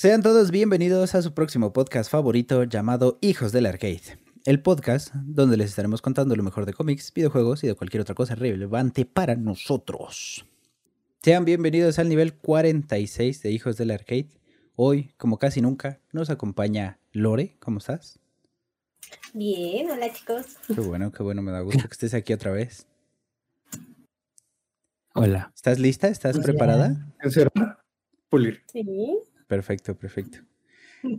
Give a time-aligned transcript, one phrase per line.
[0.00, 4.20] Sean todos bienvenidos a su próximo podcast favorito llamado Hijos del Arcade.
[4.44, 8.14] El podcast donde les estaremos contando lo mejor de cómics, videojuegos y de cualquier otra
[8.14, 10.46] cosa relevante para nosotros.
[11.20, 14.28] Sean bienvenidos al nivel 46 de Hijos del Arcade.
[14.76, 17.56] Hoy, como casi nunca, nos acompaña Lore.
[17.58, 18.20] ¿Cómo estás?
[19.34, 20.58] Bien, hola chicos.
[20.68, 22.86] Qué bueno, qué bueno, me da gusto que estés aquí otra vez.
[25.12, 25.50] Hola.
[25.56, 26.06] ¿Estás lista?
[26.06, 27.04] ¿Estás preparada?
[27.20, 27.80] Encerrar,
[28.30, 28.62] pulir.
[28.72, 28.84] Sí.
[29.48, 30.38] Perfecto, perfecto.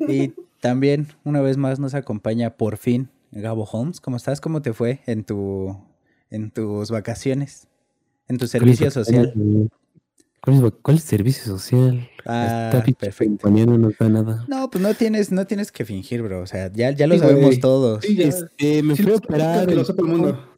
[0.08, 4.00] Y también, una vez más, nos acompaña por fin Gabo Holmes.
[4.00, 4.40] ¿Cómo estás?
[4.40, 5.78] ¿Cómo te fue en, tu,
[6.30, 7.68] en tus vacaciones?
[8.28, 9.34] En tu servicio social.
[10.42, 12.08] ¿Cuál es, cuál es servicio social?
[12.26, 13.50] Ah, Está perfecto.
[13.50, 14.46] no da nada.
[14.48, 16.42] No, pues no tienes, no tienes que fingir, bro.
[16.42, 17.60] O sea, ya, ya lo Sí, sabemos güey.
[17.60, 18.06] todos.
[18.06, 18.28] Sí, ya.
[18.28, 19.68] Este, me Sí, fui a operar.
[19.68, 20.56] Que lo el- sepa el mundo.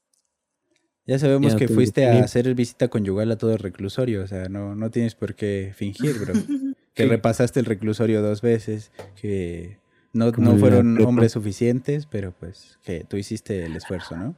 [1.07, 4.23] Ya sabemos Ya que te fuiste a hacer visita conyugal a todo el reclusorio.
[4.23, 6.33] O sea, no, no tienes por qué fingir, bro.
[6.93, 7.09] Que Sí.
[7.09, 9.77] repasaste el reclusorio dos veces, que
[10.13, 11.09] no, no fueron prepa.
[11.09, 14.35] hombres suficientes, pero pues que tú hiciste el esfuerzo, ¿no?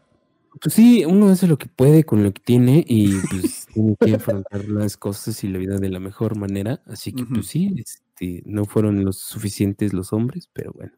[0.62, 4.14] Pues sí, uno hace lo que puede con lo que tiene y pues tiene que
[4.16, 6.82] afrontar las cosas y la vida de la mejor manera.
[6.86, 10.92] Así que pues sí, este, no fueron los suficientes los hombres, pero bueno.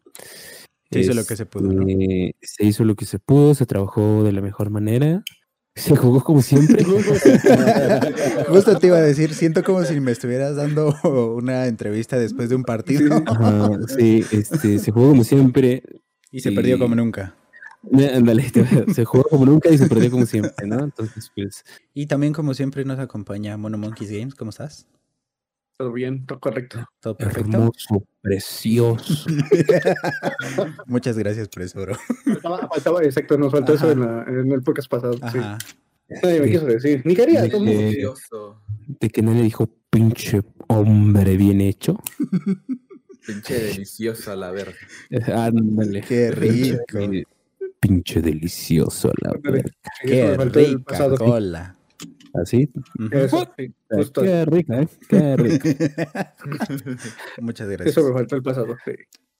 [0.92, 1.88] Se hizo lo que se pudo, ¿no?
[1.88, 5.24] Este, Se hizo lo que se pudo, se trabajó de la mejor manera.
[5.76, 6.84] Se jugó como siempre.
[8.48, 10.96] Justo te iba a decir, siento como si me estuvieras dando
[11.36, 15.84] una entrevista después de un partido Ajá, sí, este, se jugó como siempre.
[16.32, 17.36] y se perdió como nunca.
[17.92, 18.50] Ándale,
[18.96, 20.80] se jugó como nunca y se perdió como siempre, ¿no?
[20.80, 24.34] Entonces, pues, Y también, como siempre, nos acompaña Mono Monkeys Games.
[24.34, 24.88] ¿Cómo estás?
[25.78, 26.86] Todo bien, todo correcto.
[27.02, 27.58] ¿Todo perfecto?
[27.58, 29.26] hermoso, precioso.
[30.88, 31.96] Muchas gracias por eso, bro.
[32.26, 33.92] Faltaba, faltaba- exacto, nos faltó eso Ajá.
[33.94, 35.14] en, la- en el podcast pasado.
[35.16, 35.20] Sí.
[35.24, 35.58] Ajá.
[36.24, 37.02] Nadie me quiso decir.
[37.04, 37.42] Ni quería.
[37.42, 38.62] De que- Delicioso.
[38.88, 42.00] De que no le dijo pinche hombre bien hecho.
[43.26, 44.78] Pinche delicioso a la verga.
[45.36, 46.02] Ándale.
[46.02, 46.86] Qué rico.
[47.80, 49.66] Pinche delicioso, la verdad.
[50.04, 51.76] Sí, eso Qué rica cola.
[52.42, 52.70] Así.
[53.00, 53.18] Ujú.
[53.18, 54.22] Eso, sí, justo.
[54.22, 54.88] Qué rica, ¿eh?
[55.08, 56.34] Qué rica.
[57.40, 57.98] Muchas gracias.
[57.98, 58.76] Eso me faltó el pasado.
[58.86, 58.92] Sí.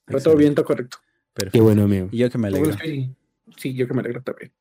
[0.06, 0.98] Pero todo bien, todo correcto.
[1.34, 1.58] Perfecto.
[1.58, 2.10] Qué bueno, amigo.
[2.12, 2.76] Y yo que me alegro.
[3.58, 3.74] sí.
[3.76, 4.52] Yo que me alegro también.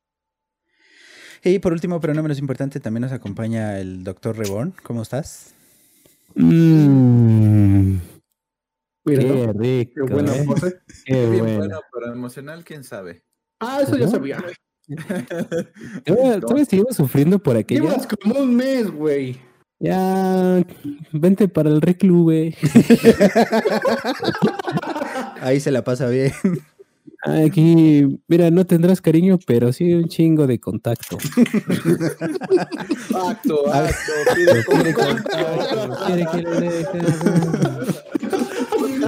[1.43, 4.73] Y por último, pero no menos importante, también nos acompaña el doctor Reborn.
[4.83, 5.53] ¿Cómo estás?
[6.33, 8.01] Mira,
[9.05, 9.53] Qué ¿no?
[9.53, 9.91] rico.
[9.93, 10.43] Qué buena ¿eh?
[10.45, 10.79] pose.
[11.05, 11.57] Qué Bien bueno.
[11.59, 13.23] bueno, pero emocional, quién sabe.
[13.59, 14.43] Ah, eso ya sabía.
[16.05, 17.83] Todavía seguimos sufriendo por aquello.
[17.83, 19.37] Llevas como un mes, güey.
[19.79, 20.63] Ya,
[21.11, 22.55] vente para el reclu, güey.
[25.41, 26.31] Ahí se la pasa bien.
[27.23, 31.17] Aquí, mira, no tendrás cariño, pero sí un chingo de contacto.
[33.27, 35.97] Acto, acto, pide Quiere contacto.
[36.05, 37.19] quiere que le dejes.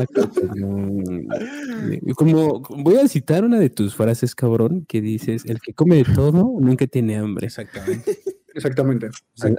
[0.01, 0.31] Exacto,
[2.15, 6.05] como- voy a citar una de tus frases, cabrón, que dices, el que come de
[6.05, 7.47] todo nunca tiene hambre.
[7.47, 8.17] Exactamente.
[8.57, 9.09] Exactamente.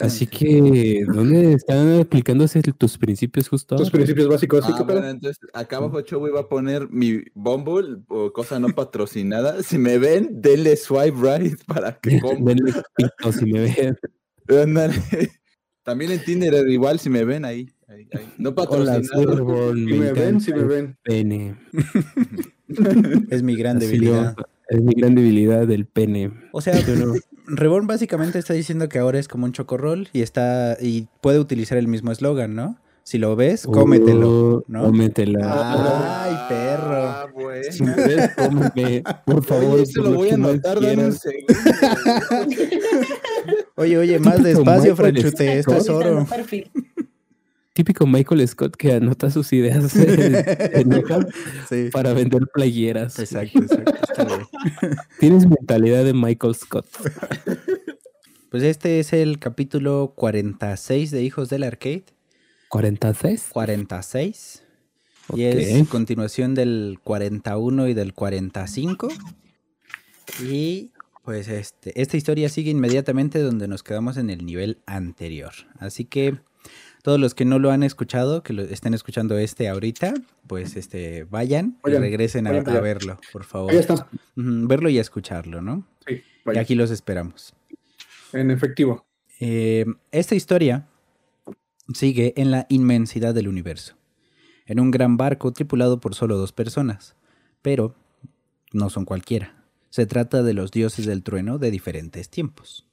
[0.00, 4.66] Así que, ¿dónde están aplicándose tus principios justo Tus principios básicos.
[4.66, 4.72] ¿sí?
[4.74, 9.62] Ah, bueno, entonces acá abajo Chobo iba a poner mi Bumble o cosa no patrocinada.
[9.62, 12.56] Si me ven, denle swipe right para que compren.
[12.56, 13.96] Denle pito si me ven.
[15.84, 17.70] También en Tinder igual si me ven ahí.
[17.88, 18.32] Ahí, ahí.
[18.38, 19.74] No patrocinado.
[19.74, 20.96] Si me ven, si me ven.
[21.02, 21.56] Pene.
[23.30, 24.36] Es mi gran debilidad.
[24.68, 26.30] Es mi gran debilidad el pene.
[26.52, 27.14] O sea, Pero-
[27.46, 31.78] Reborn básicamente está diciendo que ahora es como un chocorrol y está y puede utilizar
[31.78, 32.78] el mismo eslogan, ¿no?
[33.04, 34.28] Si lo ves, cómetelo,
[34.58, 34.82] Oh, ¿no?
[34.84, 36.24] Cómetela.
[36.24, 36.94] Ay, perro.
[37.08, 37.64] Ah, bueno.
[37.72, 39.76] Si me ves, cómeme, por favor.
[39.76, 41.20] Oye, se por lo voy que a más anotar, dame un quieras.
[41.22, 41.54] segundo.
[43.76, 46.26] Oye, oye, más despacio, Franchute, esto es oro.
[46.28, 46.70] Perfil.
[47.78, 51.04] Típico Michael Scott que anota sus ideas en, en
[51.68, 51.90] Sí.
[51.92, 53.16] para vender playeras.
[53.20, 53.92] Exacto, exacto.
[54.02, 54.40] está bien.
[55.20, 56.88] Tienes mentalidad de Michael Scott.
[58.50, 62.06] Pues este es el capítulo 46 de Hijos del Arcade.
[62.68, 63.50] 46.
[63.52, 64.64] 46.
[65.28, 65.38] Ok.
[65.38, 69.06] Y es continuación del 41 y del 45.
[70.42, 70.90] Y
[71.22, 75.52] pues este, esta historia sigue inmediatamente donde nos quedamos en el nivel anterior.
[75.78, 76.40] Así que
[77.08, 80.12] todos los que no lo han escuchado, que lo estén escuchando este ahorita,
[80.46, 83.72] pues este vayan y regresen a, verlo, por favor.
[83.72, 84.10] Ahí está.
[84.36, 85.86] Verlo y escucharlo, ¿no?
[86.06, 86.60] Sí, Y vaya.
[86.60, 87.54] aquí los esperamos.
[88.34, 89.06] En efectivo.
[89.40, 90.86] Eh, esta historia
[91.94, 93.96] sigue en la inmensidad del universo,
[94.66, 97.16] en un gran barco tripulado por solo dos personas,
[97.62, 97.94] pero
[98.74, 99.64] no son cualquiera.
[99.88, 102.86] Se trata de los dioses del trueno de diferentes tiempos.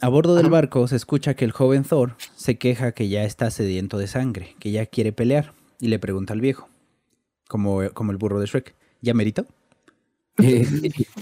[0.00, 3.50] A bordo del barco se escucha que el joven Thor se queja que ya está
[3.50, 6.68] sediento de sangre, que ya quiere pelear, y le pregunta al viejo,
[7.48, 9.46] como, como el burro de Shrek, ¿ya merito?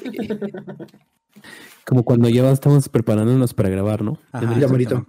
[1.85, 4.19] Como cuando ya estamos preparándonos para grabar, ¿no?
[4.33, 5.07] Ajá, Ya merito.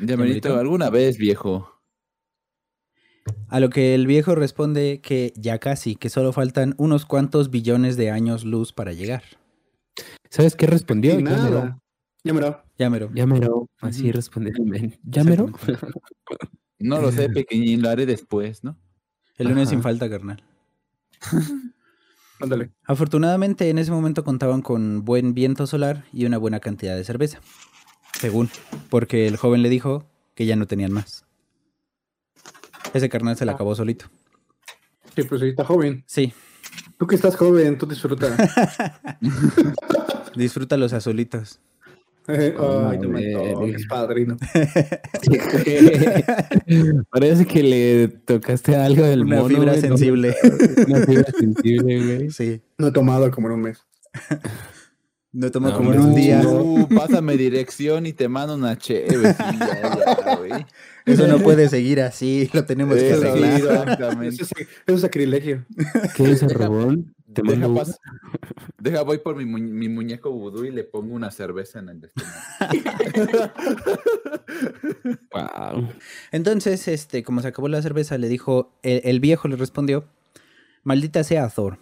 [0.00, 0.56] Ya merito?
[0.56, 1.72] alguna vez, viejo.
[3.48, 7.96] A lo que el viejo responde que ya casi, que solo faltan unos cuantos billones
[7.96, 9.22] de años luz para llegar.
[10.28, 11.18] ¿Sabes qué respondió?
[11.20, 11.80] Nada.
[12.24, 12.62] Ya mero.
[12.78, 13.10] Ya mero.
[13.14, 13.68] Ya mero.
[13.80, 14.12] Así Ujú.
[14.12, 14.98] respondió el men.
[15.02, 15.46] ¿Ya mero?
[15.46, 16.00] Exactamente.
[16.80, 18.76] No lo sé, pequeñín, lo haré después, ¿no?
[19.36, 19.70] El lunes Ajá.
[19.70, 20.42] sin falta, carnal.
[22.40, 22.70] Ándale.
[22.84, 27.40] Afortunadamente en ese momento contaban con buen viento solar y una buena cantidad de cerveza.
[28.14, 28.48] Según,
[28.90, 31.24] porque el joven le dijo que ya no tenían más.
[32.94, 34.06] Ese carnal se la acabó solito.
[35.16, 36.04] Sí, pues ahí está joven.
[36.06, 36.32] Sí,
[36.98, 38.36] Tú que estás joven, tú disfruta.
[40.36, 41.60] disfruta los azulitos.
[42.90, 43.52] Ay, no me verga.
[43.54, 44.36] toques, padrino.
[47.10, 49.48] Parece que le tocaste algo del Una mono.
[49.48, 49.88] fibra güey, ¿no?
[49.88, 50.36] sensible.
[50.86, 52.30] Una fibra sensible, güey.
[52.30, 53.78] Sí, No he tomado como en un mes.
[55.32, 56.04] no toma No, como en no.
[56.08, 56.42] un día.
[56.46, 58.76] Uh, pásame dirección y te mando una
[60.38, 60.66] güey.
[61.06, 64.22] Eso no puede seguir así, lo tenemos que Eso, arreglar.
[64.24, 64.54] es, eso
[64.86, 65.64] es sacrilegio.
[66.14, 67.14] ¿Qué es el robón?
[67.32, 67.98] Te Deja, mando pas-
[68.78, 72.04] deja, voy por mi, mu- mi muñeco vudú y le pongo una cerveza en el
[72.04, 73.52] estómago.
[75.32, 75.88] Wow.
[76.32, 80.06] Entonces, este, como se acabó la cerveza, le dijo, el, el viejo le respondió,
[80.84, 81.78] maldita sea Thor.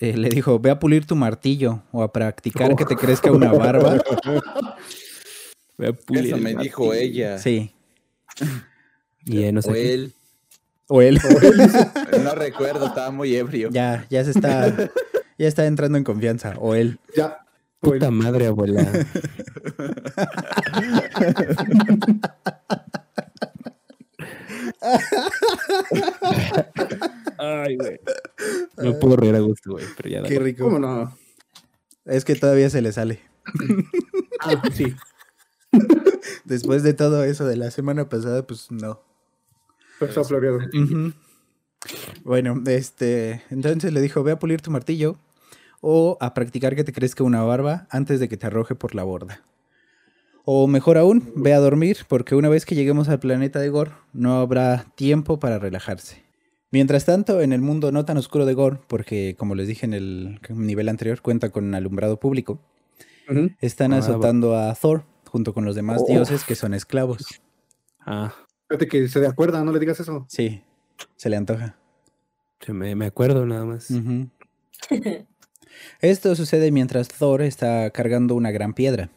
[0.00, 3.52] Eh, le dijo, ve a pulir tu martillo o a practicar que te crezca una
[3.52, 4.02] barba.
[5.78, 7.38] Voy a pulir Eso me dijo ella.
[7.38, 7.72] Sí.
[9.26, 9.74] Y no sé O
[10.88, 11.18] él.
[11.24, 11.70] O él.
[12.24, 13.70] No recuerdo, estaba muy ebrio.
[13.70, 14.74] ya, ya se está,
[15.38, 16.54] ya está entrando en confianza.
[16.58, 16.98] O él.
[17.16, 17.38] Ya.
[17.80, 18.86] Puta madre, abuela.
[27.38, 28.00] Ay, güey.
[28.76, 30.22] No puedo reír a gusto, güey, pero ya.
[30.22, 30.64] Qué rico.
[30.64, 31.16] ¿Cómo no?
[32.04, 33.20] Es que todavía se le sale.
[34.40, 34.94] Ah, sí.
[36.44, 39.00] Después de todo eso de la semana pasada, pues no.
[39.98, 40.58] Pero está floreado.
[40.58, 41.12] Ujú.
[42.24, 45.16] Bueno, este, entonces le dijo, ve a pulir tu martillo
[45.80, 49.02] o a practicar que te crezca una barba antes de que te arroje por la
[49.04, 49.42] borda.
[50.46, 53.92] O mejor aún, ve a dormir porque una vez que lleguemos al planeta de Gor
[54.12, 56.22] no habrá tiempo para relajarse.
[56.70, 59.94] Mientras tanto, en el mundo no tan oscuro de Gor, porque como les dije en
[59.94, 62.58] el nivel anterior, cuenta con alumbrado público,
[63.60, 66.06] están Ah, azotando a Thor junto con los demás Oh.
[66.10, 67.40] dioses que son esclavos.
[68.00, 68.34] Ah,
[68.78, 70.26] Fíjate que se de acuerda, no le digas eso.
[70.28, 70.62] Sí,
[71.16, 71.76] se le antoja.
[72.60, 73.88] se me, me acuerdo nada más.
[76.00, 79.10] Esto sucede mientras Thor está cargando una gran piedra.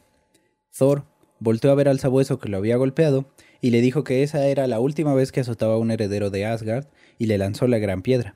[0.77, 1.05] Thor
[1.39, 3.31] volteó a ver al sabueso que lo había golpeado
[3.61, 6.45] y le dijo que esa era la última vez que azotaba a un heredero de
[6.45, 6.85] Asgard
[7.17, 8.35] y le lanzó la gran piedra.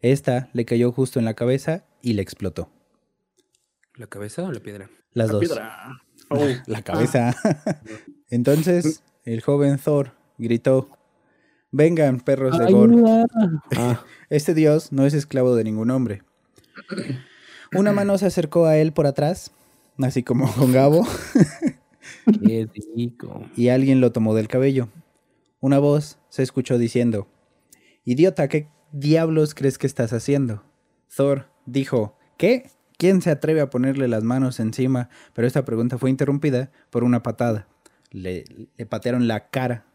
[0.00, 2.70] Esta le cayó justo en la cabeza y le explotó.
[3.96, 4.90] ¿La cabeza o la piedra?
[5.12, 5.40] Las La dos.
[5.40, 6.02] piedra.
[6.30, 6.46] Oh.
[6.66, 7.36] La cabeza.
[8.30, 10.88] Entonces el joven Thor gritó,
[11.70, 12.90] vengan perros de Gor.
[13.76, 16.22] Ah, Este dios no es esclavo de ningún hombre.
[17.74, 19.50] Una mano se acercó a él por atrás,
[19.98, 21.06] así como con Gabo,
[22.44, 23.46] qué rico.
[23.56, 24.88] y alguien lo tomó del cabello.
[25.60, 27.28] Una voz se escuchó diciendo,
[28.04, 30.64] Idiota, ¿qué diablos crees que estás haciendo?
[31.14, 32.70] Thor dijo, ¿qué?
[32.98, 35.08] ¿Quién se atreve a ponerle las manos encima?
[35.34, 37.66] Pero esta pregunta fue interrumpida por una patada.
[38.10, 38.44] Le,
[38.76, 39.86] le patearon la cara.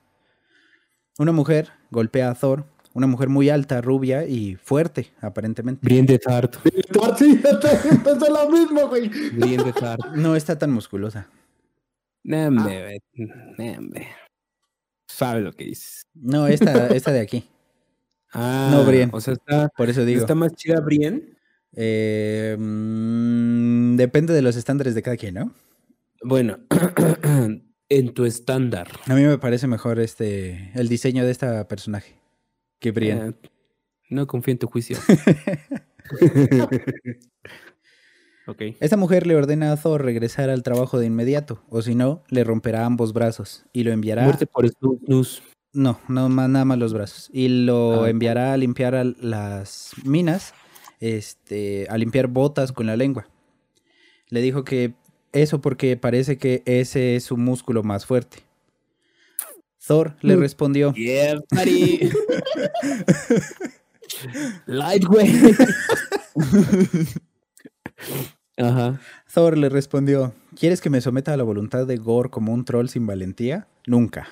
[1.19, 5.81] Una mujer golpea a Thor, una mujer muy alta, rubia y fuerte, aparentemente.
[5.83, 6.55] Brienne de Tart.
[7.17, 9.09] Sí, es lo mismo, güey.
[9.09, 10.01] Brienne de Tart.
[10.15, 11.27] No está tan musculosa.
[12.24, 13.27] Nambe, güey.
[13.57, 14.07] Nambe.
[15.07, 16.03] Sabe lo que dices.
[16.13, 17.43] No, esta, esta de aquí.
[18.33, 19.12] Ah, No, Brienne.
[19.13, 20.21] O sea, está, Por eso digo.
[20.21, 21.38] está más chida Brienne.
[21.75, 25.53] Eh, mm, depende de los estándares de cada quien, ¿no?
[26.24, 26.57] Bueno,
[27.89, 28.88] en tu estándar.
[29.08, 32.20] A mí me parece mejor este el diseño de esta personaje
[32.79, 33.29] que Brienne.
[33.29, 33.34] Eh,
[34.10, 34.98] no confío en tu juicio.
[38.48, 38.62] ok.
[38.79, 42.44] Esta mujer le ordena a Thor regresar al trabajo de inmediato, o si no, le
[42.44, 44.24] romperá ambos brazos y lo enviará.
[44.24, 45.41] Muerte por snus.
[45.74, 47.29] No, no ma- nada más los brazos.
[47.34, 48.10] Y lo Ah.
[48.10, 50.53] enviará a limpiar a las minas,
[51.00, 53.27] este, a limpiar botas con la lengua.
[54.29, 54.94] Le dijo que
[55.34, 58.39] eso porque parece que ese es su músculo más fuerte.
[59.86, 60.39] Thor le Mm.
[60.39, 62.10] respondió, Yeah, buddy.
[64.65, 65.55] Lightweight.
[68.57, 69.00] Ajá.
[69.31, 72.88] Thor le respondió, ¿quieres que me someta a la voluntad de Gore como un troll
[72.88, 73.67] sin valentía?
[73.86, 74.27] Nunca.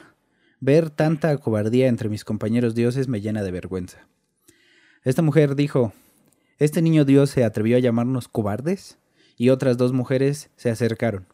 [0.59, 4.07] Ver tanta cobardía entre mis compañeros dioses me llena de vergüenza.
[5.03, 5.93] Esta mujer dijo,
[6.57, 8.97] ¿este niño dios se atrevió a llamarnos cobardes?
[9.37, 11.25] Y otras dos mujeres se acercaron.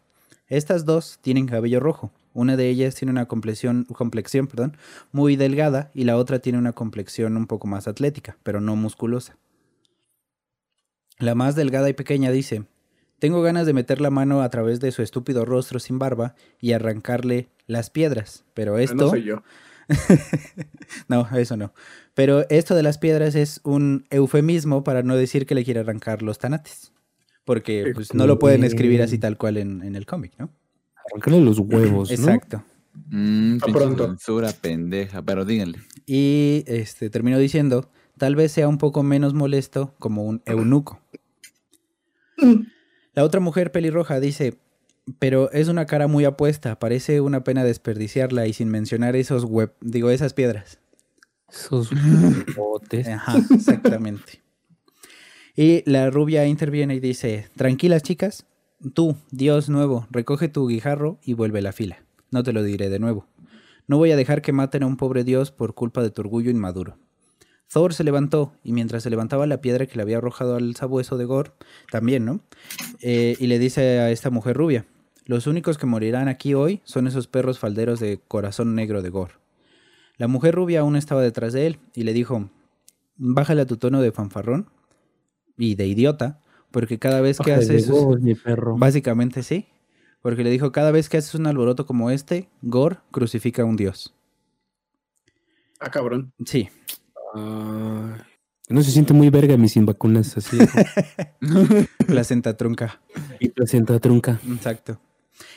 [0.47, 2.11] Estas dos tienen cabello rojo.
[2.33, 4.77] Una de ellas tiene una complexión, complexión perdón,
[5.11, 9.37] muy delgada y la otra tiene una complexión un poco más atlética, pero no musculosa.
[11.19, 12.63] La más delgada y pequeña dice,
[13.19, 16.71] tengo ganas de meter la mano a través de su estúpido rostro sin barba y
[16.71, 18.95] arrancarle las piedras, pero esto...
[18.95, 19.43] No soy yo.
[21.07, 21.73] No, eso no.
[22.13, 26.21] Pero esto de las piedras es un eufemismo para no decir que le quiere arrancar
[26.21, 26.91] los tanates.
[27.45, 30.49] Porque pues, no lo pueden escribir así tal cual en, en el cómic, ¿no?
[31.09, 32.15] Arrancarle los huevos, ¿no?
[32.15, 32.63] Exacto.
[33.09, 34.07] Mm, pronto.
[34.07, 35.79] censura pendeja, pero díganle.
[36.05, 41.01] Y este terminó diciendo, tal vez sea un poco menos molesto como un eunuco.
[43.13, 44.57] La otra mujer pelirroja dice,
[45.19, 49.73] pero es una cara muy apuesta, parece una pena desperdiciarla y sin mencionar esos web,
[49.81, 50.79] digo, esas piedras.
[51.49, 51.89] Esos
[52.55, 53.07] botes.
[53.07, 54.40] Ajá, exactamente.
[55.55, 58.45] Y la rubia interviene y dice, tranquilas chicas,
[58.93, 62.03] tú, Dios nuevo, recoge tu guijarro y vuelve a la fila.
[62.31, 63.27] No te lo diré de nuevo.
[63.87, 66.49] No voy a dejar que maten a un pobre Dios por culpa de tu orgullo
[66.49, 66.97] inmaduro.
[67.67, 71.17] Thor se levantó y mientras se levantaba la piedra que le había arrojado al sabueso
[71.17, 71.51] de Gore,
[71.89, 72.41] también, ¿no?
[73.01, 74.85] Eh, y le dice a esta mujer rubia,
[75.25, 79.35] los únicos que morirán aquí hoy son esos perros falderos de corazón negro de Gore.
[80.17, 82.49] La mujer rubia aún estaba detrás de él y le dijo,
[83.15, 84.69] bájale a tu tono de fanfarrón
[85.57, 86.41] y de idiota,
[86.71, 87.89] porque cada vez que de haces...
[88.21, 88.77] mi perro.
[88.77, 89.67] Básicamente sí,
[90.21, 93.75] porque le dijo, cada vez que haces un alboroto como este, Gore crucifica a un
[93.75, 94.15] dios.
[95.79, 96.31] Ah, cabrón.
[96.45, 96.69] Sí,
[97.33, 98.17] Ah,
[98.69, 100.57] no se siente muy verga mi sin vacunas así.
[102.07, 103.01] placenta trunca.
[103.39, 104.39] y placenta trunca.
[104.47, 104.99] Exacto.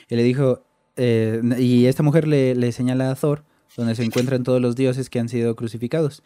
[0.09, 3.43] Y le dijo, eh, y esta mujer le, le señala a Thor,
[3.77, 6.23] donde se encuentran todos los dioses que han sido crucificados.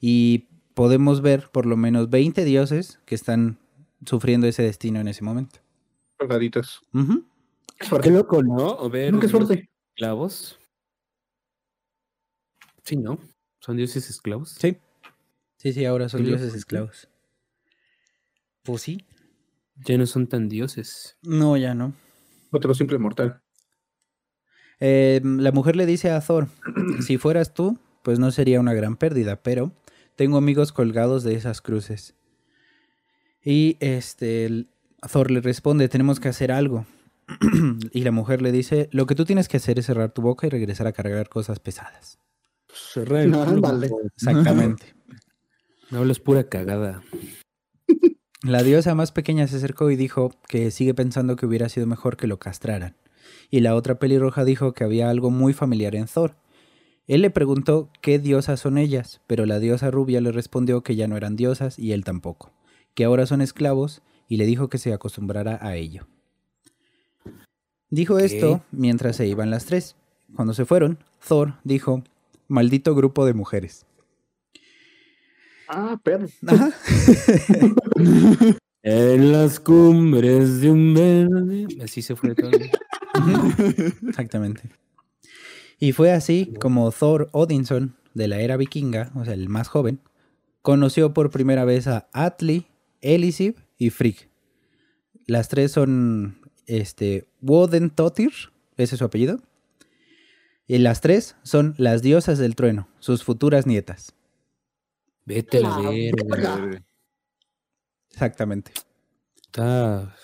[0.00, 3.58] Y podemos ver por lo menos 20 dioses que están
[4.04, 5.60] sufriendo ese destino en ese momento.
[6.18, 6.80] Soldaditos.
[6.92, 7.24] Ujú.
[8.02, 8.76] Qué loco, ¿no?
[8.78, 9.68] O ver los suerte.
[9.94, 10.58] esclavos.
[12.84, 13.18] Sí, ¿no?
[13.60, 14.56] ¿Son dioses esclavos?
[14.58, 14.76] Sí.
[15.56, 17.08] Sí, sí, ahora son dioses esclavos.
[18.62, 19.04] Pues sí.
[19.76, 21.16] Ya no son tan dioses.
[21.22, 21.92] No, ya no.
[22.50, 23.40] Otro simple mortal.
[24.80, 26.48] Eh, la mujer le dice a Thor,
[27.00, 29.72] si fueras tú, pues no sería una gran pérdida, pero
[30.16, 32.14] tengo amigos colgados de esas cruces.
[33.44, 34.66] Y este
[35.10, 36.86] Thor le responde, tenemos que hacer algo.
[37.92, 40.46] y la mujer le dice, lo que tú tienes que hacer es cerrar tu boca
[40.46, 42.18] y regresar a cargar cosas pesadas.
[42.72, 43.90] Cerrar el No, culo, vale.
[44.16, 44.94] Exactamente.
[45.90, 47.02] No hablas pura cagada.
[48.42, 52.16] La diosa más pequeña se acercó y dijo que sigue pensando que hubiera sido mejor
[52.16, 52.96] que lo castraran.
[53.50, 56.34] Y la otra pelirroja dijo que había algo muy familiar en Thor.
[57.12, 61.08] Él le preguntó qué diosas son ellas, pero la diosa rubia le respondió que ya
[61.08, 62.50] no eran diosas y él tampoco,
[62.94, 66.06] que ahora son esclavos y le dijo que se acostumbrara a ello.
[67.90, 69.94] Dijo esto mientras se iban las tres.
[70.34, 70.96] Cuando se fueron,
[71.28, 72.02] Thor dijo,
[72.48, 73.84] maldito grupo de mujeres.
[75.68, 76.28] Ah, perro.
[78.84, 81.66] En las cumbres de un verde.
[81.84, 82.52] Así se fue todo.
[84.08, 84.62] Exactamente.
[85.82, 89.98] Y fue así como Thor Odinson, de la era vikinga, o sea, el más joven,
[90.62, 92.68] conoció por primera vez a Atli,
[93.00, 94.30] Elisib y Frigg.
[95.26, 98.30] Las tres son este, Wodentotir,
[98.76, 99.40] ese es su apellido.
[100.68, 104.14] Y las tres son las diosas del trueno, sus futuras nietas.
[105.24, 105.80] Vete a.
[106.28, 106.80] Verga.
[108.08, 108.70] Exactamente.
[109.34, 110.14] Está.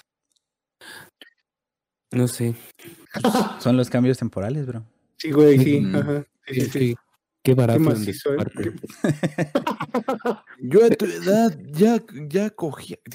[2.12, 2.54] No sé.
[3.58, 4.84] Son los cambios temporales, bro.
[5.18, 5.80] Sí, güey, sí.
[5.80, 5.96] Mm.
[5.96, 6.24] Ajá.
[6.46, 6.72] Sí, sí, sí.
[6.78, 6.94] Qué,
[7.42, 7.82] qué barato.
[8.04, 8.14] Qué ¿eh?
[8.36, 8.72] parte.
[10.60, 12.98] Yo a tu edad ya, ya cogía.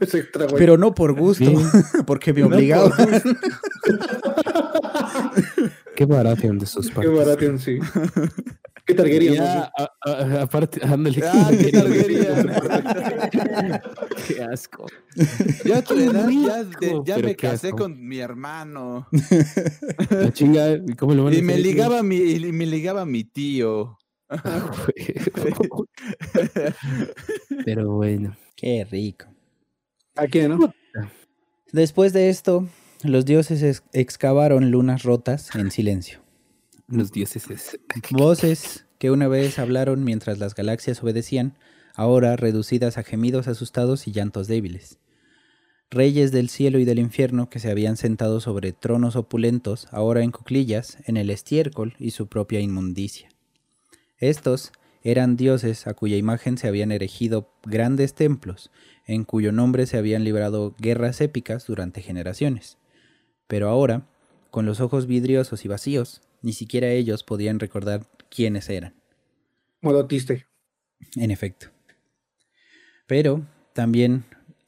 [0.00, 0.58] extra, güey.
[0.58, 1.54] Pero no por gusto, Sí.
[2.06, 2.92] porque me No obligaban.
[5.94, 7.16] Qué barato de sus Qué partes.
[7.16, 7.78] barato, sí.
[8.86, 11.20] Qué targuería, Ya, a- a- aparte, ándale.
[11.26, 12.50] Ah, qué Targaryen.
[14.28, 14.86] Qué asco.
[15.64, 16.28] Yo a tu edad
[17.04, 17.78] ya, de- me casé asco.
[17.78, 19.08] con mi hermano.
[20.10, 23.24] La chinga, ¿y ¿cómo lo van a Y me ligaba mi, y me ligaba mi
[23.24, 23.98] tío.
[27.64, 28.36] Pero bueno.
[28.54, 29.26] Qué rico.
[30.14, 30.72] ¿A quién, no?
[31.72, 32.66] Después de esto,
[33.02, 36.20] los dioses ex- excavaron lunas rotas en silencio.
[36.88, 37.80] Los dioses es.
[38.10, 41.58] Voces que una vez hablaron mientras las galaxias obedecían,
[41.94, 44.98] ahora reducidas a gemidos asustados y llantos débiles.
[45.90, 50.32] Reyes del cielo y del infierno que se habían sentado sobre tronos opulentos, ahora en
[50.32, 53.28] cuclillas, en el estiércol y su propia inmundicia.
[54.18, 58.72] Estos eran dioses a cuya imagen se habían erigido grandes templos,
[59.06, 62.78] en cuyo nombre se habían librado guerras épicas durante generaciones.
[63.46, 64.08] Pero ahora,
[64.50, 68.94] con los ojos vidriosos y vacíos, ni siquiera ellos podían recordar quiénes eran.
[69.80, 70.46] Modo triste.
[71.16, 71.70] En efecto.
[73.08, 74.24] Pero también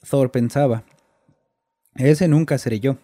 [0.09, 0.83] Thor pensaba,
[1.95, 2.97] ese nunca seré yo.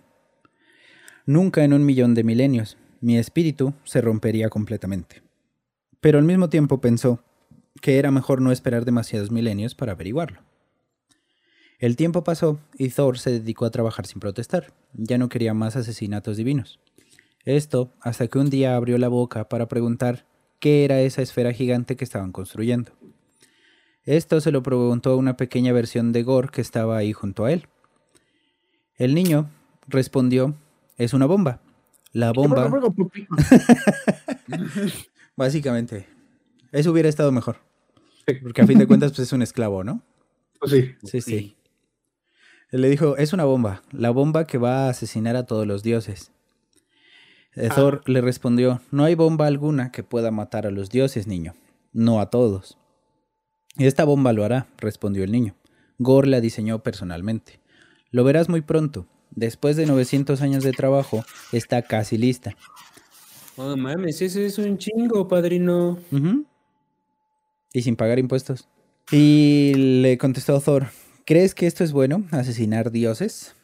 [1.26, 5.24] Nunca en un millón de milenios mi espíritu se rompería completamente.
[6.02, 7.24] Pero al mismo tiempo pensó
[7.82, 10.42] que era mejor no esperar demasiados milenios para averiguarlo.
[11.80, 14.74] El tiempo pasó y Thor se dedicó a trabajar sin protestar.
[14.92, 16.82] Ya no quería más asesinatos divinos.
[17.46, 20.26] Esto hasta que un día abrió la boca para preguntar
[20.60, 22.92] qué era esa esfera gigante que estaban construyendo.
[24.04, 27.52] Esto se lo preguntó a una pequeña versión de Gore que estaba ahí junto a
[27.52, 27.68] él.
[28.98, 29.50] El niño
[29.88, 30.56] respondió,
[30.98, 31.62] es una bomba.
[32.12, 32.70] La bomba...
[35.36, 36.08] Básicamente.
[36.72, 37.58] Eso hubiera estado mejor.
[38.42, 40.02] Porque a fin de cuentas pues es un esclavo, ¿no?
[40.60, 40.96] Pues sí.
[41.04, 41.58] Sí, sí.
[42.72, 45.84] Él le dijo, es una bomba, la bomba que va a asesinar a todos los
[45.84, 46.32] dioses.
[47.76, 51.56] Thor le respondió, no hay bomba alguna que pueda matar a los dioses, niño,
[51.94, 52.78] no a todos.
[53.78, 55.56] Esta bomba lo hará, respondió el niño.
[55.98, 57.60] Gor la diseñó personalmente.
[58.12, 59.08] Lo verás muy pronto.
[59.32, 62.56] Después de 900 años de trabajo, está casi lista.
[63.58, 65.98] Oh, mames, ese es un chingo, padrino.
[67.74, 68.68] Y sin pagar impuestos.
[69.12, 70.88] Y le contestó Thor,
[71.26, 73.56] ¿crees que esto es bueno, asesinar dioses?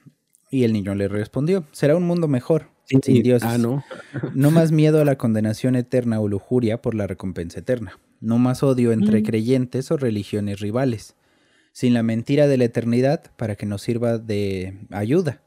[0.50, 2.68] Y el niño le respondió, será un mundo mejor,
[3.02, 3.48] sin dioses.
[3.50, 3.84] Ah, no.
[4.36, 8.00] No más miedo a la condenación eterna o lujuria por la recompensa eterna.
[8.20, 9.26] No más odio entre Mm.
[9.26, 11.16] creyentes o religiones rivales.
[11.74, 15.42] Sin la mentira de la eternidad para que nos sirva de ayuda.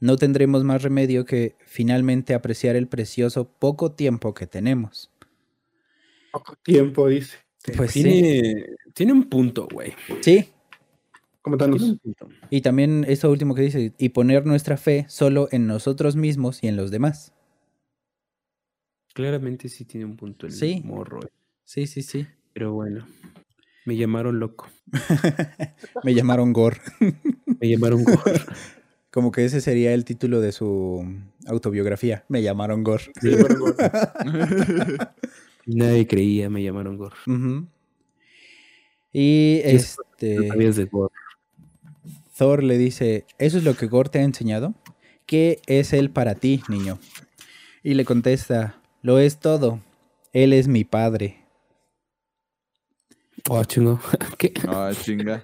[0.00, 5.10] No tendremos más remedio que finalmente apreciar el precioso poco tiempo que tenemos.
[6.32, 7.36] Poco tiempo, dice.
[7.76, 8.02] Pues sí.
[8.02, 9.92] tiene, tiene un punto, güey.
[10.20, 10.48] Sí,
[11.42, 12.28] Punto.
[12.50, 16.68] y también esto último que dice, y poner nuestra fe solo en nosotros mismos y
[16.68, 17.32] en los demás.
[19.14, 20.82] Claramente sí tiene un punto el Sí.
[20.84, 21.20] morro.
[21.24, 21.30] eh.
[21.64, 22.26] Sí, sí, sí.
[22.52, 23.06] Pero bueno,
[23.86, 24.68] me llamaron loco.
[26.04, 26.78] Me llamaron Gore.
[27.60, 28.22] Me llamaron gordo.
[29.10, 31.04] Como que ese sería el título de su
[31.46, 32.24] autobiografía.
[32.28, 33.04] Me llamaron Gore.
[33.20, 35.10] Sí, bueno, bueno.
[35.66, 36.98] Nadie creía, me llamaron.
[36.98, 37.66] Ujú.
[39.12, 41.12] Y eso este Sabías de gordo.
[42.38, 44.72] Thor le dice, ¿eso es lo que Gore te ha enseñado?
[45.26, 47.00] ¿Qué es él para ti, niño?
[47.82, 49.80] Y le contesta, lo es todo.
[50.32, 51.44] Él es mi padre.
[53.48, 53.98] Oh, chingo.
[54.38, 54.52] ¿Qué?
[54.68, 55.42] Ah, chinga.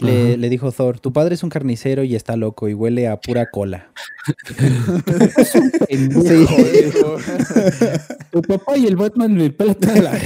[0.00, 3.16] Le, le dijo Thor, tu padre es un carnicero y está loco y huele a
[3.20, 3.90] pura cola.
[5.88, 6.56] Pendejo.
[8.30, 10.20] Tu papá y el Batman me platan la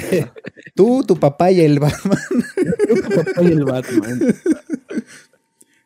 [0.74, 2.18] Tú, tu papá y el Batman.
[2.88, 4.34] Tu papá y el Batman.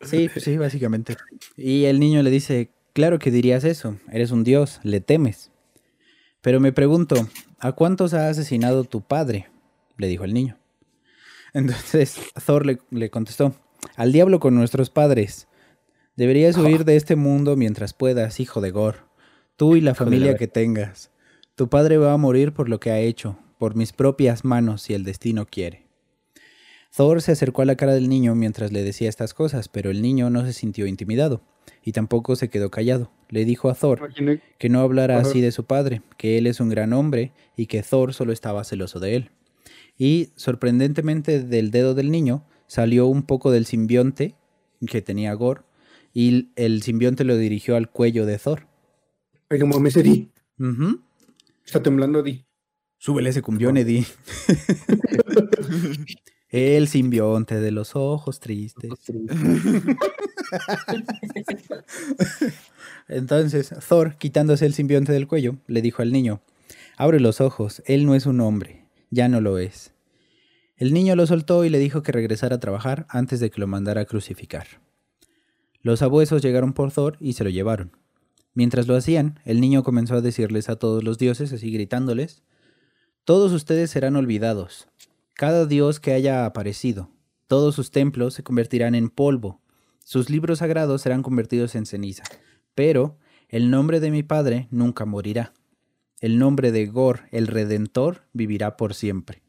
[0.03, 1.17] Sí, pues sí, básicamente.
[1.57, 5.51] Y el niño le dice, claro que dirías eso, eres un dios, le temes.
[6.41, 9.49] Pero me pregunto, ¿a cuántos ha asesinado tu padre?
[9.99, 10.57] Le dijo el niño.
[11.53, 13.55] Entonces Thor le, le contestó,
[13.95, 15.49] al diablo con nuestros padres.
[16.17, 19.07] Deberías huir de este mundo mientras puedas, hijo de Gor.
[19.57, 21.11] Tú y la familia que tengas.
[21.55, 24.95] Tu padre va a morir por lo que ha hecho, por mis propias manos si
[24.95, 25.87] el destino quiere.
[26.95, 30.01] Thor se acercó a la cara del niño mientras le decía estas cosas, pero el
[30.01, 31.43] niño no se sintió intimidado
[31.83, 33.11] y tampoco se quedó callado.
[33.29, 34.11] Le dijo a Thor
[34.59, 37.83] que no hablara así de su padre, que él es un gran hombre y que
[37.83, 39.31] Thor solo estaba celoso de él.
[39.99, 44.35] Y sorprendentemente del dedo del niño salió un poco del simbionte
[44.87, 45.63] que tenía Gore
[46.13, 48.67] y el simbionte lo dirigió al cuello de Thor.
[49.51, 50.31] Ay, no mames, Eddie.
[51.65, 52.47] Está temblando, Eddie.
[52.99, 54.07] Súbele ese cumbión, Eddie.
[56.49, 58.89] el simbionte de los ojos tristes.
[63.09, 66.41] Entonces, Thor, quitándose el simbionte del cuello, le dijo al niño,
[66.97, 69.93] Abre los ojos, él no es un hombre, ya no lo es.
[70.77, 73.67] El niño lo soltó y le dijo que regresara a trabajar antes de que lo
[73.67, 74.67] mandara a crucificar.
[75.81, 77.97] Los abuesos llegaron por Thor y se lo llevaron.
[78.53, 82.43] Mientras lo hacían, el niño comenzó a decirles a todos los dioses, así gritándoles,
[83.25, 84.89] Todos ustedes serán olvidados,
[85.33, 87.11] cada dios que haya aparecido,
[87.47, 89.61] todos sus templos se convertirán en polvo,
[90.05, 92.23] sus libros sagrados serán convertidos en ceniza,
[92.75, 93.17] pero
[93.49, 95.53] el nombre de mi padre nunca morirá.
[96.21, 99.46] El nombre de Gor, el Redentor, vivirá por siempre.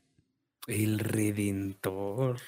[0.67, 2.39] El Redentor.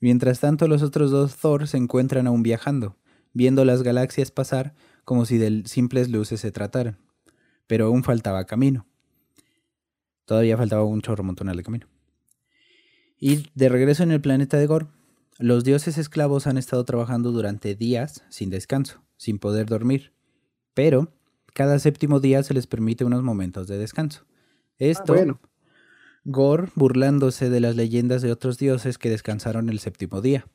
[0.00, 2.96] Mientras tanto, los otros dos Thor se encuentran aún viajando,
[3.34, 6.98] viendo las galaxias pasar como si de simples luces se trataran.
[7.66, 8.86] Pero aún faltaba camino.
[10.24, 11.86] Todavía faltaba un chorro montonal de camino.
[13.18, 14.88] Y de regreso en el planeta de Gor,
[15.38, 20.12] los dioses esclavos han estado trabajando durante días sin descanso, sin poder dormir.
[20.72, 21.12] Pero
[21.52, 24.24] cada séptimo día se les permite unos momentos de descanso.
[24.78, 25.40] Esto, bueno.
[26.24, 30.46] Gor burlándose de las leyendas de otros dioses que descansaron el séptimo día.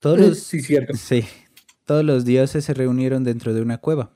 [0.00, 0.92] Todos los, Sí, cierto.
[0.96, 1.24] sí,
[1.84, 4.12] todos los dioses se reunieron dentro de una cueva.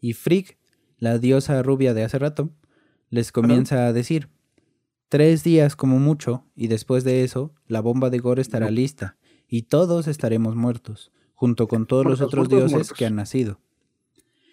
[0.00, 0.58] Y Frigg,
[0.98, 2.50] la diosa rubia de hace rato,
[3.10, 4.28] les comienza a decir,
[5.08, 9.16] tres días como mucho, y después de eso, la bomba de Gor estará lista,
[9.48, 12.96] y todos estaremos muertos, junto con todos los otros muertos, dioses muertos.
[12.96, 13.60] que han nacido.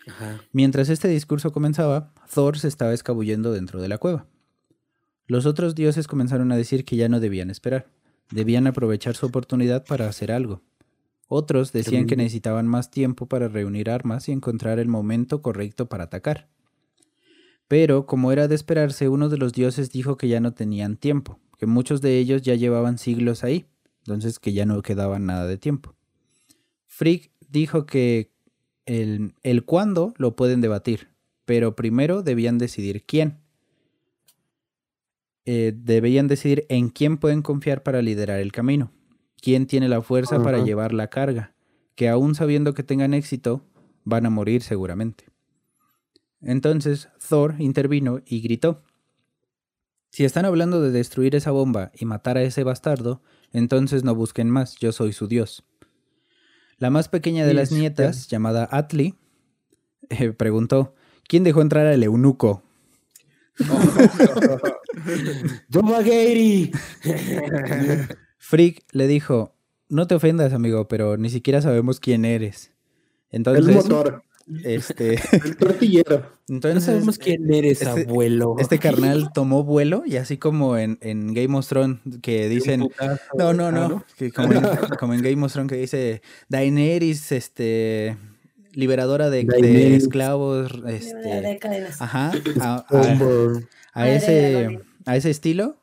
[0.08, 0.42] Ajá.
[0.52, 4.28] Mientras este discurso comenzaba, Thor se estaba escabullendo dentro de la cueva.
[5.30, 7.88] Los otros dioses comenzaron a decir que ya no debían esperar,
[8.32, 10.64] debían aprovechar su oportunidad para hacer algo.
[11.28, 16.06] Otros decían que necesitaban más tiempo para reunir armas y encontrar el momento correcto para
[16.06, 16.50] atacar.
[17.68, 21.40] Pero, como era de esperarse, uno de los dioses dijo que ya no tenían tiempo,
[21.60, 23.68] que muchos de ellos ya llevaban siglos ahí,
[24.00, 25.94] entonces que ya no quedaba nada de tiempo.
[26.88, 28.32] Frigg dijo que
[28.88, 31.10] el, el cuándo lo pueden debatir,
[31.46, 33.38] pero primero debían decidir quién.
[35.52, 38.92] Eh, debían decidir en quién pueden confiar para liderar el camino,
[39.42, 41.56] quién tiene la fuerza para llevar la carga,
[41.96, 43.66] que aún sabiendo que tengan éxito,
[44.04, 45.24] van a morir seguramente.
[46.40, 48.84] Entonces Thor intervino y gritó,
[50.12, 54.52] Si están hablando de destruir esa bomba y matar a ese bastardo, entonces no busquen
[54.52, 55.64] más, yo soy su dios.
[56.78, 59.16] La más pequeña de las sí, nietas, llamada Atli,
[60.10, 60.94] eh, preguntó,
[61.28, 62.62] ¿quién dejó entrar al eunuco?
[65.70, 66.72] ¡Domageri!
[68.38, 69.54] Frigg le dijo,
[69.90, 72.72] no te ofendas, amigo, pero ni siquiera sabemos quién eres.
[73.32, 74.24] El Entonces, motor,
[74.64, 76.26] este, el tortillero.
[76.48, 78.56] No entonces sabemos quién eres, este- abuelo.
[78.60, 82.88] este carnal tomó vuelo y así como en, en Game of Thrones que dicen,
[83.38, 84.62] no, no, no, que como, en,
[85.00, 88.18] como en Game of Thrones que dice Daenerys, este,
[88.74, 89.42] liberadora de,
[89.96, 91.60] esclavos, De este,
[92.00, 93.66] ajá, a, a- Hombre.
[93.94, 95.78] a ese, a ese estilo,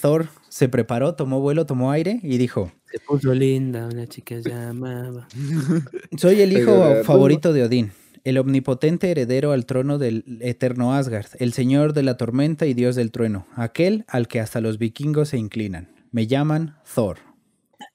[0.00, 5.28] Thor se preparó, tomó vuelo, tomó aire y dijo, Se puso linda, una chica llamaba.
[6.16, 7.92] Soy el hijo Pero, favorito de Odín,
[8.24, 12.96] el omnipotente heredero al trono del eterno Asgard, el señor de la tormenta y dios
[12.96, 15.88] del trueno, aquel al que hasta los vikingos se inclinan.
[16.10, 17.18] Me llaman Thor.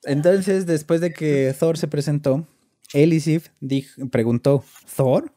[0.04, 2.48] Entonces, después de que Thor se presentó,
[2.94, 3.50] Elisif
[4.12, 4.64] preguntó,
[4.96, 5.34] ¿Thor?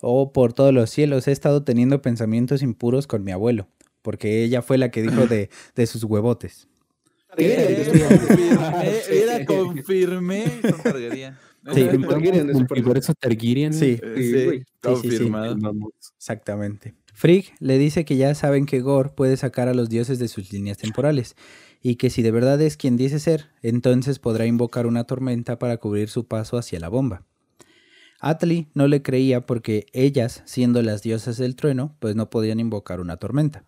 [0.00, 3.68] Oh, por todos los cielos, he estado teniendo pensamientos impuros con mi abuelo,
[4.02, 6.68] porque ella fue la que dijo de, de sus huevotes.
[7.36, 11.36] confirmé, era confirmé con Targaryen.
[11.74, 11.88] Sí.
[12.54, 13.74] Multiverso Targaryen.
[13.74, 14.00] Sí,
[14.80, 15.56] confirmado.
[16.16, 16.94] Exactamente.
[17.12, 20.50] Frigg le dice que ya saben que Gore puede sacar a los dioses de sus
[20.52, 21.36] líneas temporales
[21.82, 25.76] y que si de verdad es quien dice ser, entonces podrá invocar una tormenta para
[25.78, 27.24] cubrir su paso hacia la bomba.
[28.20, 33.00] Atli no le creía porque ellas, siendo las diosas del trueno, pues no podían invocar
[33.00, 33.64] una tormenta.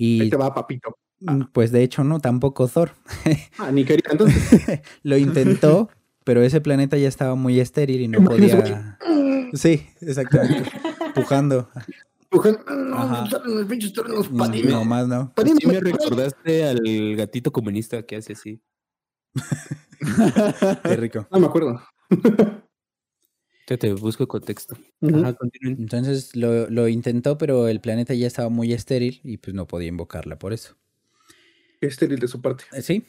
[0.00, 0.96] Ahí Y te va, papito.
[1.20, 2.90] mm, pues de hecho no, tampoco Thor.
[3.58, 4.02] Ah, ni quería.
[4.10, 5.90] Entonces, Lo intentó,
[6.24, 8.98] pero ese planeta ya estaba muy estéril y no podía...
[9.54, 10.70] Sí, exactamente.
[11.14, 11.70] Pujando.
[12.30, 13.24] Mujer, no,
[14.08, 14.72] los Mm, patines.
[14.72, 15.32] No más, no.
[15.34, 18.60] Patines, Sí me recordaste al gatito comunista que hace así.
[20.84, 21.26] Qué rico.
[21.30, 21.80] No me acuerdo.
[23.66, 24.76] Te, te busco contexto.
[25.02, 25.76] Ajá, continúen.
[25.78, 29.88] Entonces lo, lo intentó, pero el planeta ya estaba muy estéril y pues no podía
[29.88, 30.76] invocarla por eso.
[31.80, 32.64] Estéril de su parte.
[32.72, 33.04] Eh, Sí,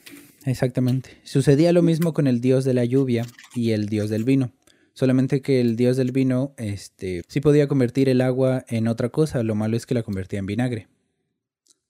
[0.45, 1.17] exactamente.
[1.23, 4.51] Sucedía lo mismo con el dios de la lluvia y el dios del vino.
[4.93, 9.43] Solamente que el dios del vino, este, sí podía convertir el agua en otra cosa.
[9.43, 10.87] Lo malo es que la convertía en vinagre.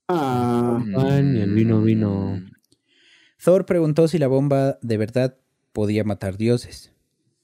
[0.07, 2.41] Ah, y el vino vino.
[3.43, 5.37] Thor preguntó si la bomba de verdad
[5.71, 6.91] podía matar dioses.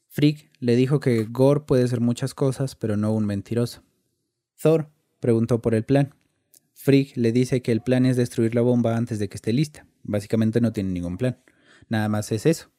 [0.08, 3.84] Frigg le dijo que Gore puede ser muchas cosas, pero no un mentiroso.
[4.60, 4.90] Thor
[5.20, 6.16] preguntó por el plan.
[6.74, 9.86] Frigg le dice que el plan es destruir la bomba antes de que esté lista.
[10.04, 11.38] Básicamente no tiene ningún plan.
[11.88, 12.70] Nada más es eso.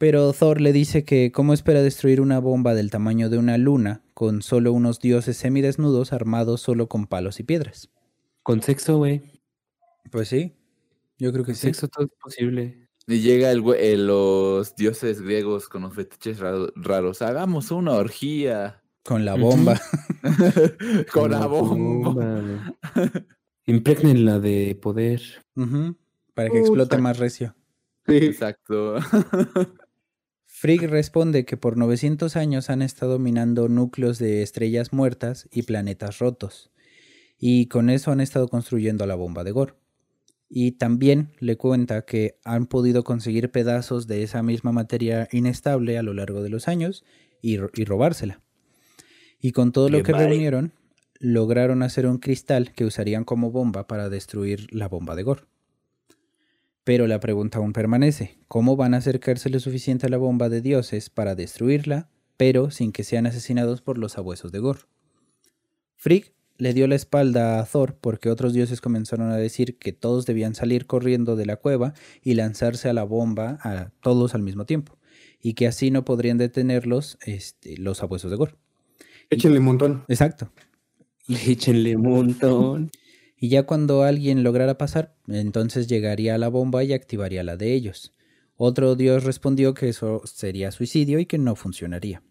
[0.00, 4.02] Pero Thor le dice que cómo espera destruir una bomba del tamaño de una luna
[4.14, 7.90] con solo unos dioses semidesnudos armados solo con palos y piedras.
[8.42, 9.20] Con sexo, güey.
[10.10, 10.56] Pues sí,
[11.18, 11.66] yo creo que Con sí.
[11.66, 12.88] sexo todo es posible.
[13.06, 17.20] Y llega el, güey- eh, los dioses griegos con los fetiches raro- raros.
[17.20, 19.78] Hagamos una orgía Con la bomba.
[21.12, 22.12] con la bomba.
[22.94, 23.10] güey.
[23.66, 25.20] Impregnenla de poder.
[26.32, 27.54] Para que explote más recio.
[28.06, 28.16] Sí.
[28.16, 28.94] Exacto.
[30.60, 36.18] Frigg responde que por 900 años han estado minando núcleos de estrellas muertas y planetas
[36.18, 36.70] rotos.
[37.38, 39.72] Y con eso han estado construyendo la bomba de Gore.
[40.50, 46.02] Y también le cuenta que han podido conseguir pedazos de esa misma materia inestable a
[46.02, 47.06] lo largo de los años
[47.40, 48.42] y, y robársela.
[49.40, 50.74] Y con todo lo que reunieron,
[51.20, 55.44] lograron hacer un cristal que usarían como bomba para destruir la bomba de Gore.
[56.84, 60.60] Pero la pregunta aún permanece, ¿cómo van a acercarse lo suficiente a la bomba de
[60.62, 64.80] dioses para destruirla, pero sin que sean asesinados por los sabuesos de Gore?
[65.96, 70.26] Frigg le dio la espalda a Thor porque otros dioses comenzaron a decir que todos
[70.26, 74.64] debían salir corriendo de la cueva y lanzarse a la bomba a todos al mismo
[74.64, 74.98] tiempo,
[75.40, 78.54] y que así no podrían detenerlos este, los sabuesos de Gore.
[79.28, 80.04] Échenle un montón.
[80.08, 80.50] Exacto.
[81.28, 82.90] Échenle un montón.
[83.42, 87.72] Y ya cuando alguien lograra pasar, entonces llegaría a la bomba y activaría la de
[87.72, 88.12] ellos.
[88.56, 92.22] Otro dios respondió que eso sería suicidio y que no funcionaría.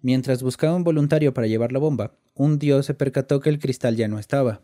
[0.00, 3.96] Mientras buscaba un voluntario para llevar la bomba, un dios se percató que el cristal
[3.96, 4.62] ya no estaba.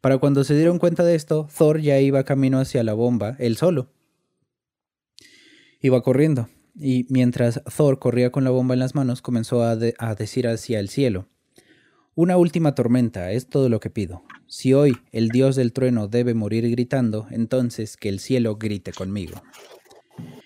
[0.00, 3.58] Para cuando se dieron cuenta de esto, Thor ya iba camino hacia la bomba, él
[3.58, 3.90] solo.
[5.82, 10.14] Iba corriendo, y mientras Thor corría con la bomba en las manos, comenzó a, a
[10.14, 11.28] decir hacia el cielo,
[12.14, 14.22] una última tormenta es todo lo que pido.
[14.46, 19.42] Si hoy el dios del trueno debe morir gritando, entonces que el cielo grite conmigo.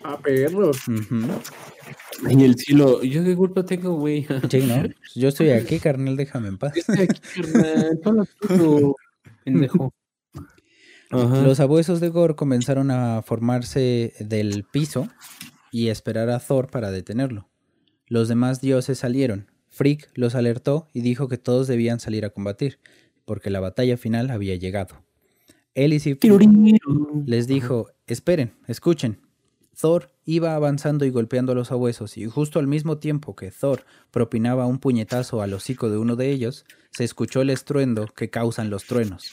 [0.03, 0.89] Ah, perros.
[0.89, 1.27] Ujú.
[2.29, 4.27] En el cielo, ¿yo qué culpa tengo, güey?
[4.51, 4.83] Sí, ¿no?
[5.15, 6.73] Yo estoy aquí, carnal, déjame en paz.
[6.75, 8.01] Yo estoy aquí, carnal.
[8.03, 8.97] Todo
[9.45, 9.93] pendejo.
[11.11, 11.43] Ajá.
[11.43, 15.09] Los abuesos de Gore comenzaron a formarse del piso
[15.71, 17.49] y esperar a Thor para detenerlo.
[18.07, 19.51] Los demás dioses salieron.
[19.79, 22.81] Frigg los alertó y dijo que todos debían salir a combatir,
[23.25, 25.05] porque la batalla final había llegado.
[25.73, 26.01] Él y
[27.25, 29.21] les dijo, esperen, escuchen.
[29.81, 33.85] Thor iba avanzando y golpeando a los sabuesos, y justo al mismo tiempo que Thor
[34.11, 38.71] propinaba un puñetazo al hocico de uno de ellos, se escuchó el estruendo que causan
[38.71, 39.33] los truenos.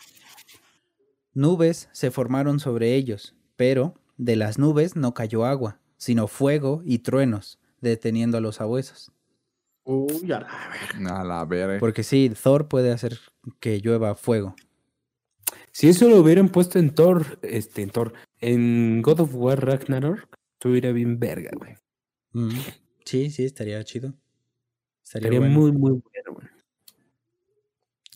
[1.34, 7.00] Nubes se formaron sobre ellos, pero de las nubes no cayó agua, sino fuego y
[7.00, 9.12] truenos, deteniendo a los sabuesos.
[9.86, 11.22] Uy, a la verga.
[11.22, 11.80] A la verga.
[11.80, 13.20] Porque sí, Thor puede hacer
[13.60, 14.56] que llueva fuego.
[15.72, 20.26] Si eso lo hubieran puesto en Thor, este, en Thor, en God of War Ragnarok,
[20.54, 21.76] estuviera bien verga, güey.
[22.34, 22.58] Mm,
[23.06, 24.14] Sí, sí, estaría chido.
[25.04, 25.54] Estaría, Estaría bueno.
[25.60, 26.48] muy, muy bueno, güey.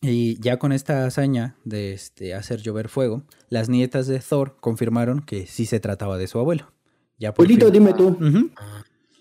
[0.01, 5.19] Y ya con esta hazaña de este, hacer llover fuego, las nietas de Thor confirmaron
[5.21, 6.71] que sí se trataba de su abuelo.
[7.19, 7.59] Ya por fin.
[7.71, 8.07] dime tú.
[8.07, 8.49] Ujú.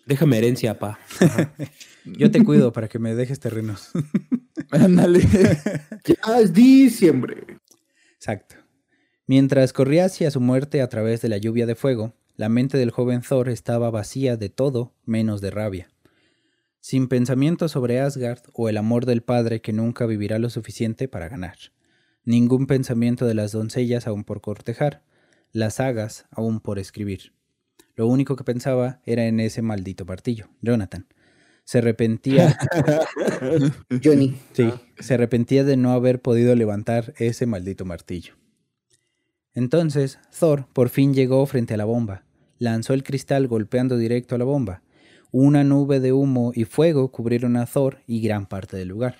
[0.08, 0.98] Déjame herencia, pa.
[2.06, 3.90] Yo te cuido para que me dejes terrenos.
[4.70, 5.20] Ándale.
[6.06, 7.58] Ya es diciembre.
[8.14, 8.54] Exacto.
[9.26, 12.90] Mientras corría hacia su muerte a través de la lluvia de fuego, la mente del
[12.90, 15.90] joven Thor estaba vacía de todo menos de rabia.
[16.80, 21.28] Sin pensamiento sobre Asgard o el amor del padre que nunca vivirá lo suficiente para
[21.28, 21.58] ganar.
[22.24, 25.02] Ningún pensamiento de las doncellas aún por cortejar,
[25.52, 27.34] las sagas aún por escribir.
[27.98, 31.08] Lo único que pensaba era en ese maldito martillo, Jonathan.
[31.64, 32.56] Se arrepentía,
[34.04, 34.36] Johnny.
[34.52, 38.34] sí, se arrepentía de no haber podido levantar ese maldito martillo.
[39.52, 42.22] Entonces, Thor por fin llegó frente a la bomba,
[42.58, 44.84] lanzó el cristal golpeando directo a la bomba.
[45.32, 49.16] Una nube de humo y fuego cubrieron a Thor y gran parte del lugar.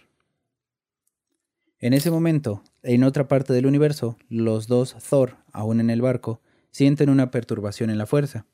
[1.81, 6.41] En ese momento, en otra parte del universo, los dos Thor, aún en el barco,
[6.71, 8.47] sienten una perturbación en la fuerza.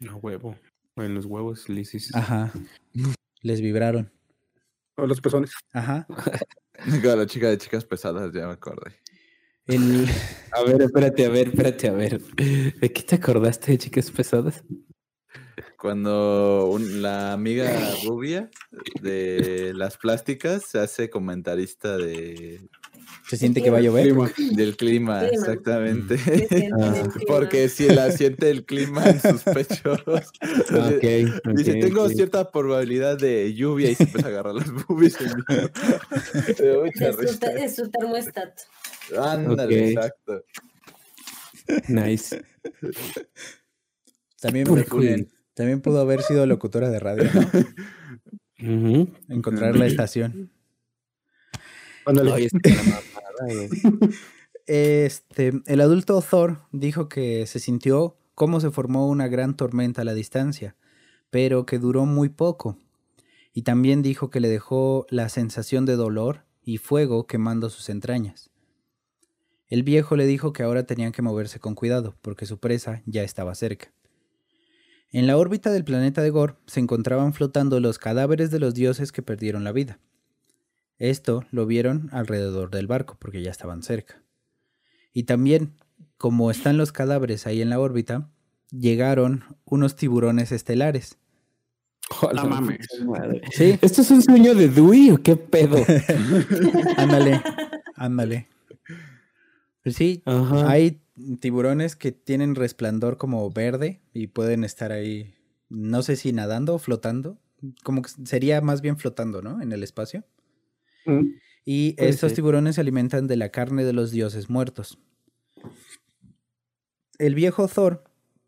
[0.00, 0.56] No, huevo.
[0.96, 2.14] En los huevos lisis.
[2.14, 2.52] Ajá.
[3.42, 4.12] Les vibraron.
[4.96, 5.52] O los pezones.
[5.72, 6.06] Ajá.
[7.02, 8.96] La chica de chicas pesadas, ya me acordé.
[9.66, 10.06] El...
[10.52, 12.20] A ver, espérate, a ver, espérate, a ver.
[12.20, 14.64] ¿De qué te acordaste de chicas pesadas?
[15.78, 17.70] Cuando un- la amiga
[18.04, 18.50] rubia
[19.00, 22.68] de las plásticas se hace comentarista de,
[23.28, 24.12] ¿Se siente que va a llover?
[24.56, 25.26] Del clima, Clima.
[25.28, 26.16] exactamente.
[26.80, 27.04] Ah.
[27.28, 30.00] Porque si la siente el clima en sus pechos.
[30.96, 31.54] Dice, Ok.
[31.56, 35.16] Dice, tengo cierta probabilidad de lluvia y se empieza a agarrar las boobies.
[37.60, 38.62] Es su, termostato.
[39.16, 40.44] Ándale, exacto.
[41.88, 42.42] Nice.
[44.40, 45.28] También.
[45.54, 47.30] También pudo haber sido locutora de radio.
[49.28, 50.50] Encontrar la estación.
[52.06, 52.48] Ándale.
[54.66, 60.04] Este, el adulto Thor dijo que se sintió como se formó una gran tormenta a
[60.04, 60.76] la distancia,
[61.30, 62.78] pero que duró muy poco.
[63.52, 68.50] Y también dijo que le dejó la sensación de dolor y fuego quemando sus entrañas.
[69.68, 73.24] El viejo le dijo que ahora tenían que moverse con cuidado, porque su presa ya
[73.24, 73.92] estaba cerca.
[75.12, 79.10] En la órbita del planeta de Gor se encontraban flotando los cadáveres de los dioses
[79.10, 79.98] que perdieron la vida.
[81.00, 84.22] Esto lo vieron alrededor del barco, porque ya estaban cerca.
[85.14, 85.72] Y también,
[86.18, 88.28] como están los cadáveres ahí en la órbita,
[88.70, 91.16] llegaron unos tiburones estelares.
[92.20, 92.86] Hola, mames.
[93.50, 95.78] Sí, ¿Esto es un sueño de Dewey o qué pedo?
[96.98, 97.40] ándale,
[97.94, 98.48] ándale.
[99.82, 100.70] Pues sí, Ajá.
[100.70, 101.00] hay
[101.40, 105.32] tiburones que tienen resplandor como verde y pueden estar ahí,
[105.70, 107.38] no sé si nadando o flotando,
[107.84, 109.62] como que sería más bien flotando, ¿no?
[109.62, 110.24] En el espacio.
[111.06, 111.26] Mm.
[111.64, 112.36] Y Puede estos ser.
[112.36, 114.98] tiburones se alimentan de la carne de los dioses muertos.
[117.18, 118.04] El viejo Thor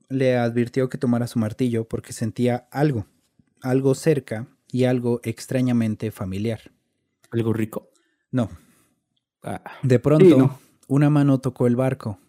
[0.08, 3.06] le advirtió que tomara su martillo porque sentía algo,
[3.62, 6.72] algo cerca y algo extrañamente familiar.
[7.30, 7.90] ¿Algo rico?
[8.30, 8.50] No,
[9.44, 10.58] Ah, de pronto Sí, no.
[10.86, 12.20] una mano tocó el barco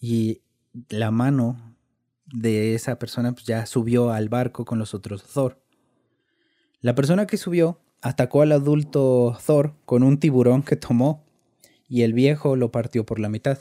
[0.00, 0.40] y
[0.88, 1.76] la mano
[2.24, 5.60] de esa persona pues, ya subió al barco con los otros Thor.
[6.80, 11.24] La persona que subió atacó al adulto Thor con un tiburón que tomó
[11.88, 13.58] y el viejo lo partió por la mitad.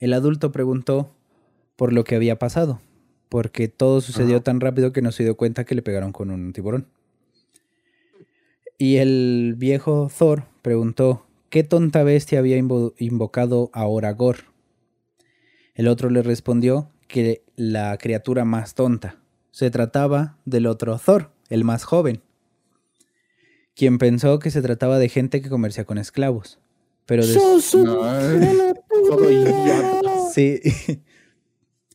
[0.00, 1.14] El adulto preguntó
[1.76, 2.80] por lo que había pasado,
[3.28, 6.52] porque todo sucedió tan rápido que no se dio cuenta que le pegaron con un
[6.52, 6.88] tiburón.
[8.78, 14.38] Y el viejo Thor preguntó qué tonta bestia había invo- invocado ahora Gor.
[15.76, 19.20] El otro le respondió que la criatura más tonta.
[19.52, 22.22] Se trataba del otro Thor, el más joven,
[23.74, 26.58] quien pensó que se trataba de gente que comercia con esclavos.
[27.06, 27.36] Pero des-
[29.30, 30.00] idiota.
[30.32, 30.60] Sí.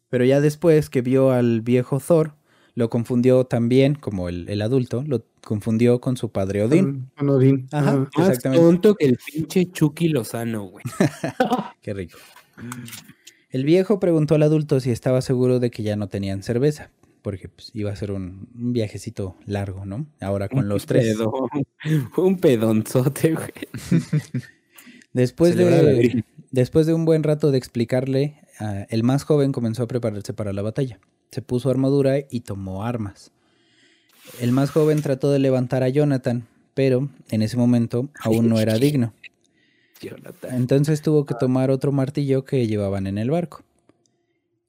[0.09, 2.35] Pero ya después que vio al viejo Thor,
[2.75, 7.09] lo confundió también, como el, el adulto, lo confundió con su padre Odín.
[7.17, 7.67] Con Odín.
[7.71, 7.89] Ajá.
[7.91, 8.09] Ajá.
[8.17, 8.63] Más Exactamente.
[8.65, 10.83] tonto que el pinche Chucky Lozano, güey.
[11.81, 12.17] Qué rico.
[13.51, 16.89] El viejo preguntó al adulto si estaba seguro de que ya no tenían cerveza,
[17.21, 20.07] porque pues, iba a ser un, un viajecito largo, ¿no?
[20.21, 21.15] Ahora con los tres.
[21.15, 21.31] Pedón.
[22.17, 23.51] Un pedonzote, güey.
[25.13, 29.87] Después de, después de un buen rato de explicarle, ah, el más joven comenzó a
[29.87, 30.99] prepararse para la batalla.
[31.31, 33.31] Se puso armadura y tomó armas.
[34.39, 38.75] El más joven trató de levantar a Jonathan, pero en ese momento aún no era
[38.79, 39.13] digno.
[39.99, 40.55] Jonathan.
[40.55, 43.63] Entonces tuvo que tomar otro martillo que llevaban en el barco.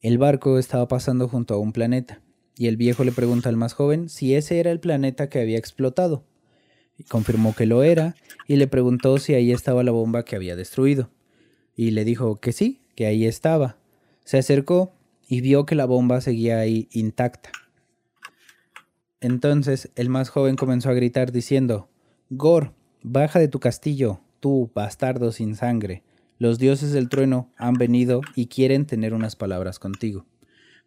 [0.00, 2.22] El barco estaba pasando junto a un planeta,
[2.56, 5.58] y el viejo le pregunta al más joven si ese era el planeta que había
[5.58, 6.24] explotado.
[6.98, 8.14] Y confirmó que lo era,
[8.46, 11.10] y le preguntó si ahí estaba la bomba que había destruido.
[11.74, 13.78] Y le dijo que sí, que ahí estaba.
[14.24, 14.92] Se acercó
[15.26, 17.50] y vio que la bomba seguía ahí intacta.
[19.20, 21.88] Entonces el más joven comenzó a gritar diciendo,
[22.30, 26.02] Gor, baja de tu castillo, tú, bastardo sin sangre.
[26.38, 30.26] Los dioses del trueno han venido y quieren tener unas palabras contigo.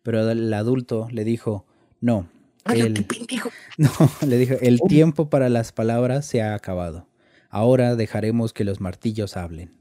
[0.04, 1.66] Pero el adulto le dijo,
[2.02, 2.28] no,
[2.66, 2.94] el,
[3.78, 3.89] no,
[4.28, 7.08] le dijo, el tiempo para las palabras se ha acabado.
[7.50, 9.74] Ahora dejaremos que los martillos hablen.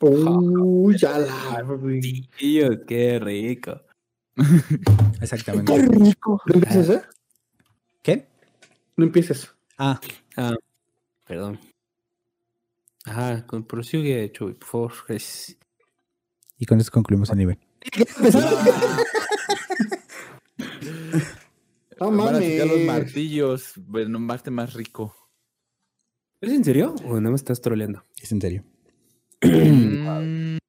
[0.00, 1.64] Uy, ya la.
[2.86, 3.82] qué rico.
[5.20, 5.78] Exactamente.
[5.78, 6.42] rico.
[6.46, 7.02] ¿No empieces, eh?
[8.02, 8.26] ¿Qué?
[8.96, 9.50] No empieces.
[9.78, 10.00] Ah,
[10.36, 10.54] Ah,
[11.26, 11.58] perdón.
[13.04, 14.92] Ajá, con prosigue, Chuy, por favor.
[15.08, 15.56] Es-
[16.58, 17.58] y con eso concluimos el nivel.
[21.98, 22.86] No Van a sacar los mames.
[22.86, 25.14] martillos, bueno, parte más rico.
[26.42, 26.94] ¿Es en serio?
[27.06, 28.04] ¿O no me estás troleando?
[28.20, 28.64] Es en serio.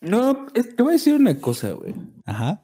[0.00, 1.94] No, te voy a decir una cosa, güey.
[2.26, 2.62] Ajá.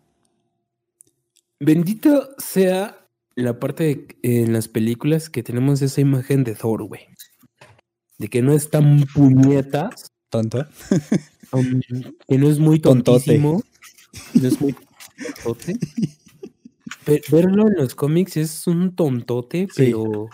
[1.58, 7.08] Bendito sea la parte de- en las películas que tenemos esa imagen de Thor, güey.
[8.18, 10.64] De que no es tan puñetas, Tonto.
[11.52, 11.80] um,
[12.28, 13.18] que no es muy Tontote.
[13.26, 13.62] tontísimo.
[14.34, 14.74] No es muy
[15.44, 15.78] tontote.
[17.30, 19.86] Verlo en los cómics es un tontote, Sí.
[19.86, 20.28] pero.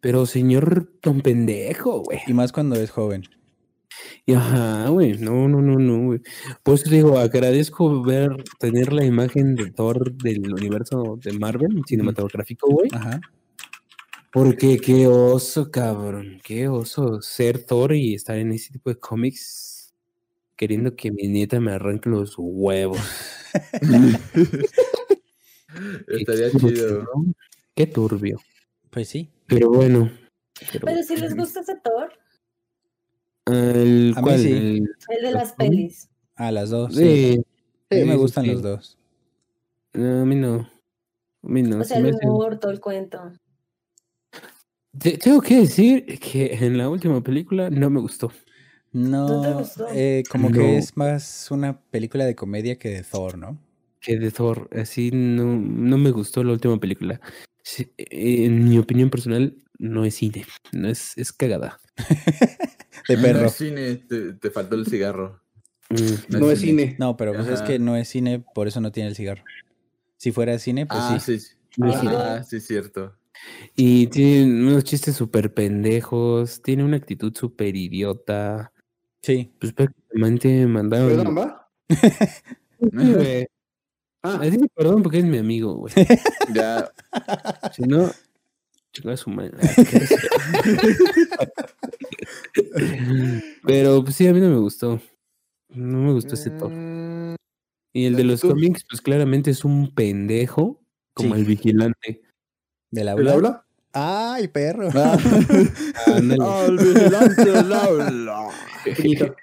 [0.00, 2.20] Pero señor ton pendejo, güey.
[2.28, 3.24] Y más cuando es joven.
[4.26, 5.18] Y Ajá, güey.
[5.18, 6.20] No, no, no, no, güey.
[6.62, 8.30] Te digo, agradezco ver,
[8.60, 12.88] tener la imagen de Thor del universo de Marvel cinematográfico, güey.
[12.92, 13.20] Ajá.
[14.32, 16.40] Porque qué oso, cabrón.
[16.44, 19.75] Qué oso ser Thor y estar en ese tipo de cómics
[20.56, 22.98] queriendo que mi nieta me arranque los huevos.
[26.06, 27.02] Qué Estaría turbio, chido.
[27.02, 27.34] ¿no?
[27.74, 28.40] Qué turbio.
[28.90, 29.30] Pues sí.
[29.46, 30.10] Pero bueno.
[30.72, 32.12] pero- Pero si les gusta ese Thor,
[33.46, 34.38] ¿El A mí cuál?
[34.40, 34.52] sí.
[34.52, 34.88] El-
[35.18, 36.08] el de las pelis.
[36.34, 36.94] A las dos.
[36.94, 37.40] Sí.
[37.90, 37.96] Sí.
[38.00, 38.50] A mí me gustan sí.
[38.52, 38.98] los dos.
[39.92, 40.54] No, a mí no.
[41.42, 41.78] A mí no.
[41.80, 43.32] O se sea, me el hace- humor, todo el cuento.
[44.98, 48.32] Te- Tengo que decir que en la última película no me gustó.
[48.96, 49.86] No, te gustó?
[49.92, 50.54] eh, como No.
[50.56, 53.58] que es más una película de comedia que de Thor, ¿no?
[54.00, 57.20] Que de Thor, así no, no me gustó la última película.
[57.62, 61.78] Sí, eh, En mi opinión personal, no es cine, no es, es cagada.
[63.08, 63.46] De No perro.
[63.46, 65.40] es cine, te, te faltó el cigarro.
[65.90, 66.96] Mm, No es cine.
[66.98, 69.44] No, pero pues es que no es cine, por eso no tiene el cigarro.
[70.16, 71.38] Si fuera cine, pues ah, sí.
[71.38, 71.46] sí.
[71.46, 71.54] sí.
[71.76, 72.12] no es cine.
[72.16, 73.14] Ah, sí, cierto.
[73.76, 78.72] Y tiene unos chistes súper pendejos, tiene una actitud súper idiota.
[79.26, 79.52] Sí.
[79.60, 81.08] Pues prácticamente mandaron.
[81.08, 81.68] ¿Perdón, va?
[82.80, 83.46] Güey.
[84.22, 85.92] Ah, Así, perdón porque es mi amigo, güey.
[86.54, 86.90] Ya,
[87.74, 88.08] Si no,
[88.92, 89.56] chinga su madre.
[93.64, 95.00] Pero pues sí, a mí no me gustó.
[95.70, 96.70] No me gustó ese top.
[96.72, 97.34] Mm,
[97.94, 100.80] Y el de los cómics, pues claramente es un pendejo,
[101.14, 101.40] como Sí.
[101.40, 102.22] el vigilante.
[102.92, 103.65] ¿Del ¿el aula?
[103.98, 104.90] ¡Ay, perro!
[104.94, 105.16] Ah.
[106.06, 107.44] Al vigilante.
[108.94, 109.36] Puñito.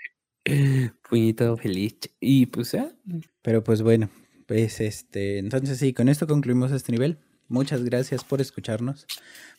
[1.09, 1.95] Puñito feliz.
[2.19, 2.93] Y pues ya.
[3.41, 4.11] Pero pues bueno,
[4.45, 7.17] pues este, entonces sí, con esto concluimos este nivel.
[7.47, 9.07] Muchas gracias por escucharnos.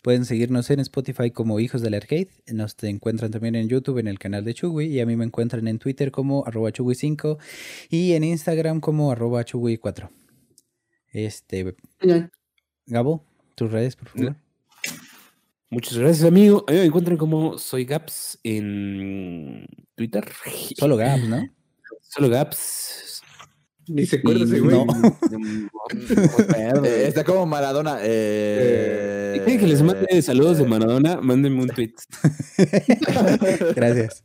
[0.03, 2.29] Pueden seguirnos en Spotify como Hijos del Arcade.
[2.53, 5.25] Nos te encuentran también en YouTube en el canal de Chugui y a mí me
[5.25, 7.37] encuentran en Twitter como arroba Chugui5
[7.91, 10.09] y en Instagram como arroba Chugui4.
[11.13, 11.75] Este.
[12.87, 13.25] Gabo,
[13.57, 14.44] tus redes, por favor.
[15.75, 16.65] Muchas gracias, amigo.
[16.69, 19.67] A mí me encuentran como Soy Gaps en
[19.97, 20.25] Twitter.
[20.79, 21.49] Solo Gab, ¿no?
[22.01, 23.21] Solo Gaps.
[23.89, 24.77] Ni se acuerda ese güey.
[24.87, 26.85] No.
[26.85, 27.99] Eh, está como Maradona.
[28.03, 31.95] Eh, Si quieren que les mande saludos de Maradona, mándenme un tweet.
[33.75, 34.23] Gracias.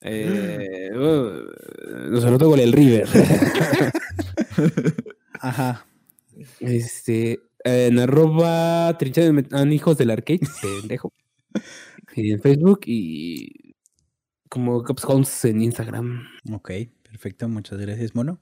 [0.00, 3.08] Eh, uh, nos anotó con el River.
[5.40, 5.84] Ajá.
[6.60, 7.40] Este,
[7.74, 11.12] en arroba trinchera de met- ah, hijos del arcade, pendejo.
[12.14, 13.74] Y en Facebook y
[14.48, 16.24] como Caps Holmes en Instagram.
[16.52, 16.70] Ok,
[17.02, 17.48] perfecto.
[17.48, 18.40] Muchas gracias, Mono.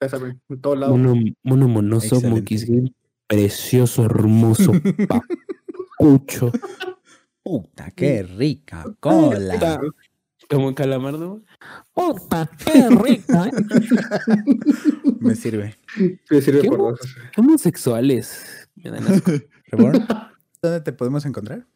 [0.00, 0.40] En.
[0.88, 2.20] Mono, mono monoso.
[2.20, 2.92] Monkeys Game,
[3.26, 4.72] precioso, hermoso,
[5.98, 6.50] papucho.
[7.42, 9.80] Puta, qué rica cola.
[10.50, 11.42] Como calamardo.
[11.94, 13.50] Puta, qué rica.
[15.20, 15.76] Me sirve.
[15.96, 17.00] Sí, sirve ¿Qué por dos.
[17.36, 18.68] Homosexuales.
[18.74, 19.30] Me dan asco.
[19.66, 20.06] Reborn,
[20.60, 21.66] ¿dónde te podemos encontrar?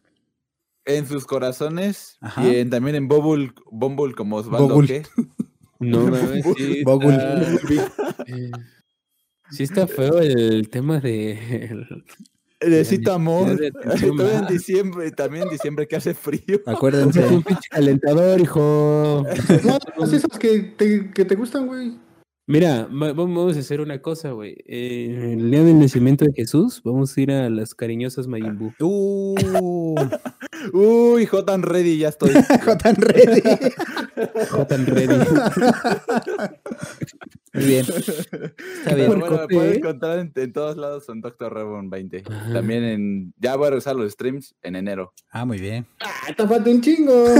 [0.85, 2.45] En sus corazones Ajá.
[2.47, 4.81] y en- también en Bubble, Bumble como Osvaldo.
[4.83, 5.03] ¿qué?
[5.81, 7.13] No mames, sí Bogul.
[7.15, 8.51] está- eh,
[9.53, 11.79] Sí está feo el tema de...
[12.61, 13.57] Necesito amor.
[13.83, 16.61] Todavía en diciembre, también en diciembre que hace frío.
[16.67, 17.25] Acuérdense.
[17.27, 19.25] un pinche calentador, hijo.
[19.65, 21.99] No, todas esas que te, que te gustan, güey.
[22.51, 24.57] Mira, va- vamos a hacer una cosa, güey.
[24.67, 28.73] Eh, el día del nacimiento de Jesús, vamos a ir a las cariñosas Mayimbu.
[28.81, 29.95] Uh,
[30.73, 32.31] Uy, Jotan Ready, ya estoy.
[32.65, 33.43] Jotan Ready.
[34.51, 35.15] Jotan ready.
[37.59, 37.87] Muy bien.
[37.89, 39.09] Está bien.
[39.09, 39.77] bueno, me Puercote, pueden ¿eh?
[39.77, 42.25] encontrar en, en todos lados en Doctor Reborn 20.
[42.31, 42.53] Ajá.
[42.53, 43.35] También en.
[43.39, 45.13] Ya voy a regresar los streams en enero.
[45.31, 45.87] Ah, muy bien.
[46.01, 47.25] Ah, te falta un chingo.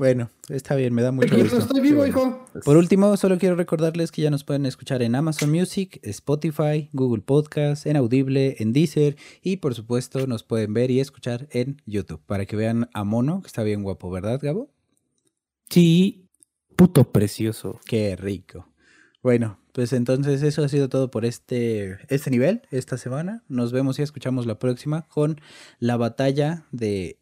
[0.00, 1.58] Bueno, está bien, me da mucho gusto.
[1.58, 2.46] estoy vivo, hijo.
[2.64, 7.20] Por último, solo quiero recordarles que ya nos pueden escuchar en Amazon Music, Spotify, Google
[7.20, 12.22] Podcast, en Audible, en Deezer y por supuesto nos pueden ver y escuchar en YouTube
[12.24, 14.70] para que vean a Mono, que está bien guapo, ¿verdad, Gabo?
[15.68, 16.29] Sí,
[16.80, 17.78] puto precioso.
[17.84, 18.66] Qué rico.
[19.22, 23.44] Bueno, pues entonces eso ha sido todo por este, este nivel, esta semana.
[23.48, 25.38] Nos vemos y escuchamos la próxima con
[25.78, 27.18] la batalla de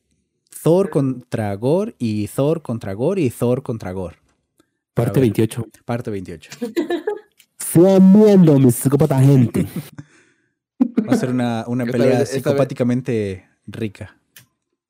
[0.63, 4.19] Thor contra Gore y Thor contra Gore y Thor contra Gore.
[4.95, 5.23] Parte ver.
[5.23, 5.67] 28.
[5.85, 6.51] Parte 28.
[7.59, 9.67] Sean viendo, mi psicópata gente.
[11.09, 14.21] Va a ser una, una pelea vez- esta vez- psicopáticamente rica.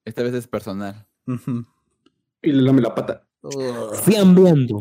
[0.05, 1.07] Esta vez es personal.
[2.43, 3.28] Y le lame la pata.
[4.05, 4.80] Sigan viendo.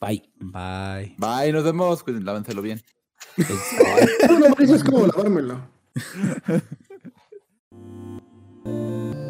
[0.00, 0.22] Bye.
[0.36, 1.16] Bye.
[1.18, 2.02] Bye, nos vemos.
[2.02, 2.80] Cuiden, lávenselo bien.
[3.36, 5.60] Eso es como lavármelo.